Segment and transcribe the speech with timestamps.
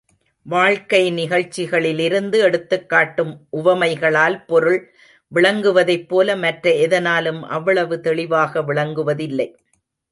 [0.45, 4.79] வாழ்க்கை நிகழ்ச்சிகளிலிருந்து எடுத்துக் காட்டும் உவமைகளால் பொருள்
[5.31, 9.47] விளங்குவதைப் போல, மற்ற எதனாலும் அவ்வளவு தெளிவாக விளங்குவதிலை.